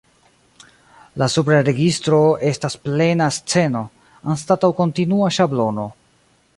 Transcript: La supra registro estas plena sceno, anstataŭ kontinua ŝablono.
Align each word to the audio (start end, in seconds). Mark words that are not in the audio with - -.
La 1.23 1.27
supra 1.33 1.59
registro 1.67 2.21
estas 2.53 2.79
plena 2.87 3.29
sceno, 3.37 3.85
anstataŭ 4.37 4.75
kontinua 4.83 5.33
ŝablono. 5.39 5.89